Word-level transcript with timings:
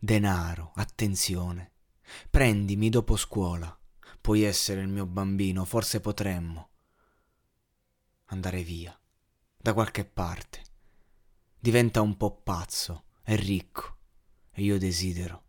denaro, 0.00 0.72
attenzione. 0.74 1.72
Prendimi 2.28 2.88
dopo 2.88 3.14
scuola. 3.16 3.78
Puoi 4.20 4.42
essere 4.42 4.80
il 4.80 4.88
mio 4.88 5.06
bambino, 5.06 5.64
forse 5.64 6.00
potremmo 6.00 6.68
andare 8.26 8.62
via, 8.62 8.98
da 9.56 9.72
qualche 9.72 10.04
parte. 10.04 10.62
Diventa 11.58 12.00
un 12.00 12.16
po' 12.16 12.40
pazzo, 12.42 13.04
è 13.22 13.36
ricco, 13.36 13.96
e 14.50 14.62
io 14.62 14.78
desidero 14.78 15.44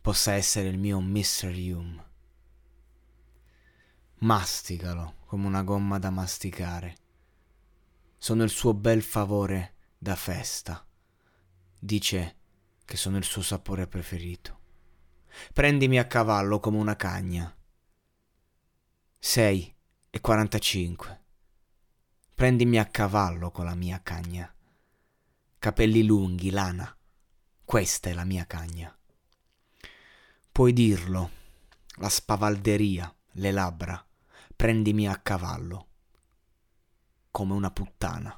possa 0.00 0.32
essere 0.32 0.68
il 0.68 0.78
mio 0.78 1.00
Mr. 1.00 1.54
Hume. 1.54 2.08
Masticalo 4.20 5.16
come 5.26 5.46
una 5.46 5.62
gomma 5.62 5.98
da 5.98 6.10
masticare. 6.10 6.96
Sono 8.16 8.42
il 8.42 8.50
suo 8.50 8.74
bel 8.74 9.02
favore 9.02 9.76
da 9.96 10.16
festa. 10.16 10.84
Dice 11.78 12.39
che 12.90 12.96
sono 12.96 13.18
il 13.18 13.22
suo 13.22 13.40
sapore 13.40 13.86
preferito. 13.86 14.58
Prendimi 15.52 16.00
a 16.00 16.08
cavallo 16.08 16.58
come 16.58 16.76
una 16.76 16.96
cagna. 16.96 17.56
6 19.16 19.76
e 20.10 20.20
45. 20.20 21.22
Prendimi 22.34 22.80
a 22.80 22.86
cavallo 22.86 23.52
con 23.52 23.66
la 23.66 23.76
mia 23.76 24.02
cagna. 24.02 24.52
Capelli 25.60 26.02
lunghi, 26.02 26.50
lana. 26.50 26.92
Questa 27.64 28.10
è 28.10 28.12
la 28.12 28.24
mia 28.24 28.44
cagna. 28.44 28.92
Puoi 30.50 30.72
dirlo, 30.72 31.30
la 31.98 32.08
spavalderia, 32.08 33.14
le 33.34 33.52
labbra. 33.52 34.04
Prendimi 34.56 35.06
a 35.06 35.16
cavallo, 35.16 35.86
come 37.30 37.52
una 37.52 37.70
puttana. 37.70 38.36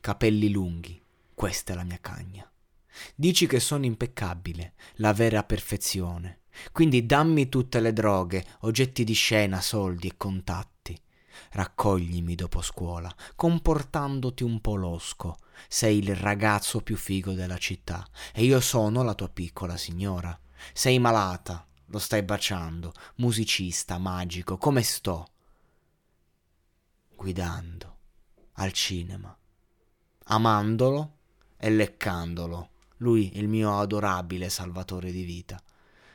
Capelli 0.00 0.50
lunghi, 0.50 1.00
questa 1.32 1.72
è 1.72 1.76
la 1.76 1.84
mia 1.84 2.00
cagna. 2.00 2.50
Dici 3.14 3.46
che 3.46 3.60
sono 3.60 3.84
impeccabile, 3.84 4.74
la 4.96 5.12
vera 5.12 5.42
perfezione. 5.42 6.40
Quindi 6.72 7.04
dammi 7.06 7.48
tutte 7.48 7.80
le 7.80 7.92
droghe, 7.92 8.44
oggetti 8.60 9.04
di 9.04 9.12
scena, 9.12 9.60
soldi 9.60 10.08
e 10.08 10.16
contatti. 10.16 10.98
Raccoglimi 11.52 12.34
dopo 12.34 12.62
scuola, 12.62 13.14
comportandoti 13.34 14.42
un 14.42 14.60
po' 14.60 14.76
losco. 14.76 15.38
Sei 15.68 15.98
il 15.98 16.14
ragazzo 16.14 16.80
più 16.82 16.96
figo 16.96 17.32
della 17.32 17.58
città 17.58 18.06
e 18.32 18.44
io 18.44 18.60
sono 18.60 19.02
la 19.02 19.14
tua 19.14 19.28
piccola 19.28 19.76
signora. 19.76 20.38
Sei 20.72 20.98
malata, 20.98 21.66
lo 21.86 21.98
stai 21.98 22.22
baciando, 22.22 22.92
musicista, 23.16 23.98
magico, 23.98 24.56
come 24.56 24.82
sto? 24.82 25.28
Guidando, 27.14 27.96
al 28.54 28.72
cinema, 28.72 29.36
amandolo 30.24 31.16
e 31.56 31.70
leccandolo 31.70 32.70
lui, 32.98 33.36
il 33.38 33.48
mio 33.48 33.78
adorabile 33.78 34.48
salvatore 34.48 35.10
di 35.10 35.22
vita, 35.22 35.60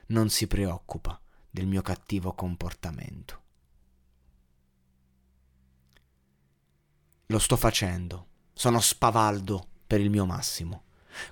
non 0.08 0.30
si 0.30 0.48
preoccupa 0.48 1.20
del 1.50 1.68
mio 1.68 1.82
cattivo 1.82 2.34
comportamento. 2.34 3.40
Lo 7.28 7.40
sto 7.40 7.56
facendo, 7.56 8.28
sono 8.54 8.80
spavaldo 8.80 9.68
per 9.88 10.02
il 10.02 10.10
mio 10.10 10.26
massimo. 10.26 10.84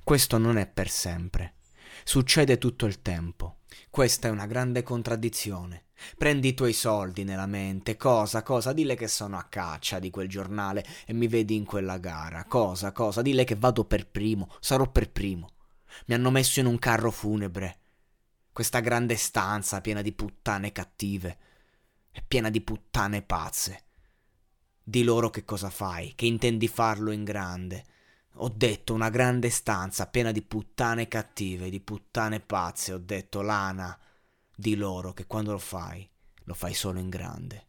Questo 0.03 0.37
non 0.37 0.57
è 0.57 0.67
per 0.67 0.89
sempre. 0.89 1.55
Succede 2.03 2.57
tutto 2.57 2.85
il 2.85 3.01
tempo. 3.01 3.58
Questa 3.91 4.27
è 4.27 4.31
una 4.31 4.45
grande 4.45 4.83
contraddizione. 4.83 5.85
Prendi 6.15 6.49
i 6.49 6.53
tuoi 6.53 6.73
soldi 6.73 7.23
nella 7.23 7.47
mente, 7.47 7.97
cosa, 7.97 8.43
cosa, 8.43 8.71
dille 8.71 8.95
che 8.95 9.07
sono 9.07 9.35
a 9.35 9.47
caccia 9.49 9.97
di 9.97 10.11
quel 10.11 10.29
giornale 10.29 10.85
e 11.07 11.13
mi 11.13 11.27
vedi 11.27 11.55
in 11.55 11.65
quella 11.65 11.97
gara, 11.97 12.45
cosa, 12.45 12.91
cosa, 12.91 13.23
dille 13.23 13.43
che 13.43 13.55
vado 13.55 13.85
per 13.85 14.07
primo, 14.07 14.49
sarò 14.59 14.89
per 14.89 15.09
primo. 15.09 15.53
Mi 16.05 16.13
hanno 16.13 16.29
messo 16.29 16.59
in 16.59 16.67
un 16.67 16.77
carro 16.77 17.09
funebre. 17.09 17.79
Questa 18.53 18.79
grande 18.79 19.15
stanza 19.15 19.81
piena 19.81 20.03
di 20.03 20.13
puttane 20.13 20.71
cattive 20.71 21.37
e 22.11 22.23
piena 22.25 22.51
di 22.51 22.61
puttane 22.61 23.23
pazze. 23.23 23.83
Di 24.83 25.03
loro 25.03 25.31
che 25.31 25.43
cosa 25.43 25.71
fai, 25.71 26.13
che 26.15 26.27
intendi 26.27 26.67
farlo 26.67 27.11
in 27.11 27.23
grande. 27.23 27.83
Ho 28.41 28.49
detto 28.55 28.93
una 28.93 29.09
grande 29.09 29.49
stanza 29.49 30.07
piena 30.07 30.31
di 30.31 30.41
puttane 30.41 31.09
cattive, 31.09 31.69
di 31.69 31.81
puttane 31.81 32.39
pazze, 32.39 32.93
ho 32.93 32.97
detto 32.97 33.41
Lana 33.41 33.97
di 34.55 34.75
loro 34.75 35.11
che 35.11 35.25
quando 35.25 35.51
lo 35.51 35.57
fai, 35.57 36.07
lo 36.43 36.53
fai 36.53 36.73
solo 36.73 36.99
in 36.99 37.09
grande. 37.09 37.65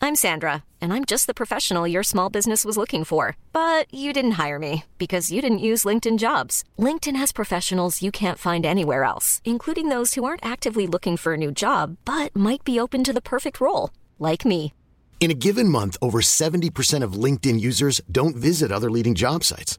I'm 0.00 0.14
Sandra, 0.14 0.62
and 0.80 0.92
I'm 0.92 1.04
just 1.04 1.26
the 1.26 1.34
professional 1.34 1.84
your 1.88 2.04
small 2.04 2.30
business 2.30 2.64
was 2.64 2.76
looking 2.76 3.02
for. 3.02 3.36
But 3.52 3.92
you 3.92 4.12
didn't 4.12 4.38
hire 4.38 4.58
me 4.60 4.84
because 4.98 5.32
you 5.32 5.40
didn't 5.40 5.58
use 5.58 5.84
LinkedIn 5.84 6.18
jobs. 6.18 6.62
LinkedIn 6.78 7.16
has 7.16 7.32
professionals 7.32 8.00
you 8.00 8.12
can't 8.12 8.38
find 8.38 8.64
anywhere 8.64 9.02
else, 9.02 9.40
including 9.44 9.88
those 9.88 10.14
who 10.14 10.22
aren't 10.22 10.44
actively 10.44 10.86
looking 10.86 11.16
for 11.16 11.34
a 11.34 11.36
new 11.36 11.50
job 11.50 11.96
but 12.04 12.34
might 12.36 12.62
be 12.62 12.78
open 12.78 13.02
to 13.02 13.12
the 13.12 13.20
perfect 13.20 13.60
role, 13.60 13.90
like 14.20 14.44
me. 14.44 14.72
In 15.18 15.32
a 15.32 15.34
given 15.34 15.68
month, 15.68 15.96
over 16.00 16.20
70% 16.20 17.02
of 17.02 17.18
LinkedIn 17.24 17.60
users 17.60 18.00
don't 18.08 18.36
visit 18.36 18.70
other 18.70 18.90
leading 18.90 19.16
job 19.16 19.42
sites. 19.42 19.78